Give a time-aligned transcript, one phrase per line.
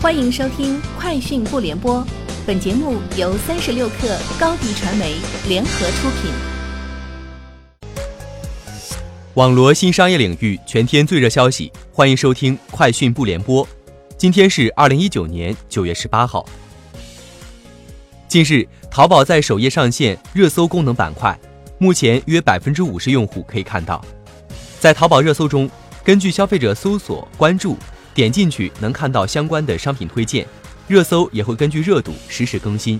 [0.00, 1.96] 欢迎收听《快讯不联播》，
[2.46, 5.16] 本节目由三十六克高低传媒
[5.48, 6.30] 联合出品。
[9.34, 13.66] 网罗新商业领域全天最热消息，欢迎收听《快讯不联播》。
[14.16, 16.46] 今天是二零一九年九月十八号。
[18.28, 21.36] 近日，淘宝在首页上线热搜功能板块，
[21.78, 24.00] 目前约百分之五十用户可以看到，
[24.78, 25.68] 在淘宝热搜中，
[26.04, 27.76] 根据消费者搜索关注。
[28.18, 30.44] 点进去能看到相关的商品推荐，
[30.88, 32.98] 热搜也会根据热度实时更新。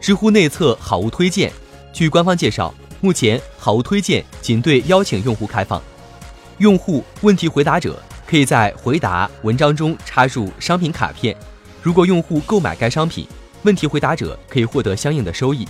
[0.00, 1.52] 知乎内测好物推荐，
[1.92, 5.82] 据官方介绍，目前好物推荐仅对邀请用户开放，
[6.56, 11.36] 用户问题回答者可以在回答文章中插入商品卡片，
[11.82, 13.28] 如果用户购买该商品，
[13.64, 15.68] 问题回答者可以获得相应的收益。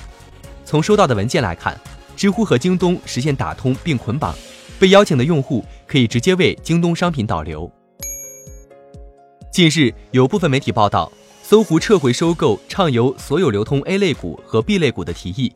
[0.64, 1.76] 从收到的文件来看，
[2.14, 4.32] 知乎和京东实现打通并捆绑。
[4.78, 7.70] 被邀请的用户可以直接为京东商品导流。
[9.50, 11.10] 近日，有部分媒体报道，
[11.42, 15.52] 搜狐撤回收购畅游所有流通 A 类股和 B 类股的提议。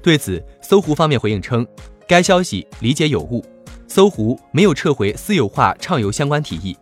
[0.00, 1.66] 对此，搜狐方面回应称，
[2.06, 3.44] 该消息理解有误，
[3.88, 6.76] 搜狐没有撤回私有化畅游相关提议，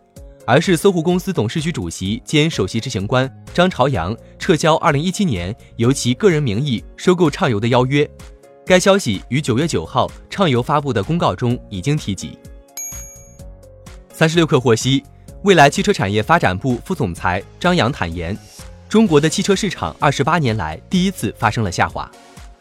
[0.45, 8.07] 而是搜狐公司董事局主席兼首席执行官张朝阳撤销2017年由其个人名义收购畅游的邀约。
[8.71, 12.37] 该消息于九月九号畅游发布的公告中已经提及。
[14.13, 15.03] 三十六氪获悉，
[15.43, 18.37] 未来汽车产业发展部副总裁张扬坦言，
[18.87, 22.09] 中国的汽车市场二十八年来第一次发生了下滑，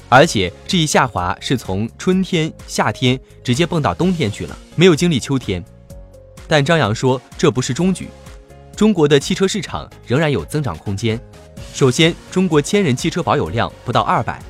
[0.08, 5.64] 而且这一下滑是从春天、夏天直接蹦到冬天去了，没有经历秋天。
[6.48, 8.08] 但张扬说，这不是终局，
[8.74, 11.20] 中国的汽车市场仍然有增长空间。
[11.72, 14.42] 首先，中国千人汽车保有量不到二百。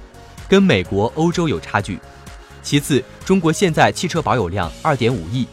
[0.51, 1.97] 跟美国、欧洲有差距。
[2.61, 5.47] 其次，中国现在汽车保有量二点五亿，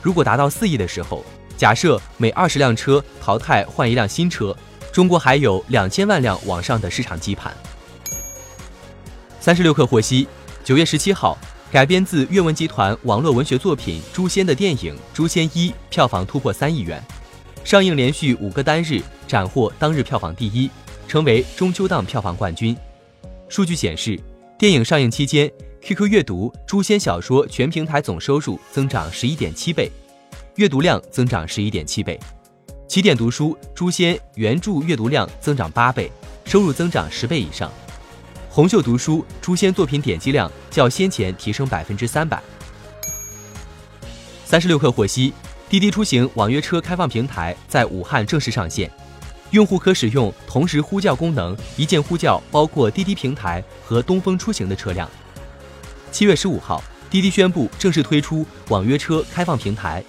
[0.00, 1.24] 如果达到四亿的时候，
[1.56, 4.56] 假设每二十辆车淘汰换一辆新车，
[4.92, 7.52] 中国还有两千万辆往上的市场基盘。
[9.40, 10.28] 三十六氪获悉，
[10.62, 11.36] 九月十七号，
[11.72, 17.02] 改编自阅文集团网络文学作品《诛仙》的电影《诛仙一》票房突破三亿元，
[17.64, 20.70] 上映连续五个单日斩获当日票房第一，
[21.08, 22.76] 成为中秋档票房冠军。
[23.48, 24.16] 数据显示。
[24.56, 25.50] 电影上映期间
[25.82, 29.90] ，QQ 阅读《诛仙》小说全平台总收入增长十一点七倍，
[30.54, 32.16] 阅读量增长十一点七倍；
[32.86, 36.08] 起点读书《诛仙》原著阅读量增长八倍，
[36.44, 37.68] 收入增长十倍以上；
[38.48, 42.40] 红袖读书《诛仙》作品点击量较先前提升百分之三百。
[44.44, 45.32] 三十六氪获悉，
[45.68, 48.88] 滴滴出行网约车开放平台在武汉正式上线。
[49.54, 55.08] 用户可使用同时呼叫功能，一键呼叫包括滴滴平台和东风出行的车辆。
[56.10, 60.02] 七月十五号，滴滴宣布正式推出网约车开放平台，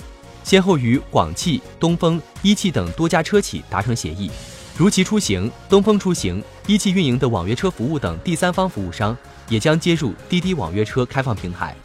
[0.44, 4.32] 先后与广汽、东风、一汽等多家车企达成协议，
[4.76, 9.16] 如其出行、东风出行、一汽运营的网约车服务等第三方服务商
[9.48, 11.76] 也将接入滴滴网约车开放平台。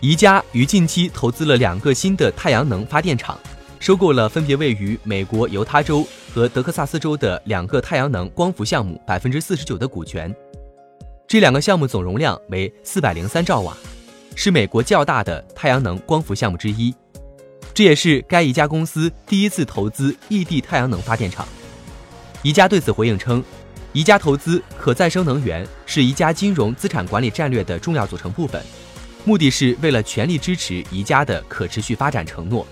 [0.00, 3.38] 宜家于近期投资了两个新的太阳能发电厂。
[3.86, 6.04] 收购了分别位于美国犹他州
[6.34, 10.34] 和德克萨斯州的两个太阳能光伏项目百分之四十九的股权。
[11.28, 13.76] 这两个项目总容量为四百零三兆瓦，
[14.34, 16.92] 是美国较大的太阳能光伏项目之一。
[17.72, 21.46] 这也是该一家公司第一次投资异地太阳能发电厂。
[22.42, 23.40] 宜家对此回应称，
[23.92, 28.60] 宜家投资可再生能源是宜家金融资产管理战略的重要组成部分，
[29.24, 32.66] 目的是为了全力支持宜家的可持续发展承诺。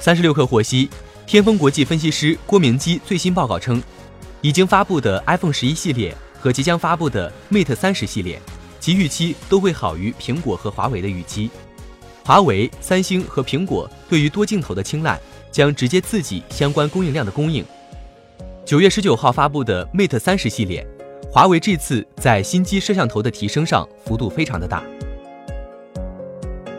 [0.00, 0.88] 三十六氪获悉，
[1.26, 3.80] 天风国际分析师郭明基最新报告称，
[4.40, 8.40] 已经发布的 iPhone 十一系列和即将发布的 Mate 三十系列，
[8.80, 11.50] 其预期都会好于苹果和华为的预期。
[12.24, 15.20] 华为、三星和苹果对于多镜头的青睐，
[15.52, 17.62] 将直接刺激相关供应量的供应。
[18.64, 20.86] 九月十九号发布的 Mate 三十系列，
[21.30, 24.82] 华为这次在新机摄像头的提升上幅度非常的大。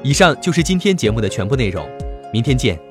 [0.03, 1.87] 以上就是今天节目的全部内容，
[2.33, 2.90] 明天见。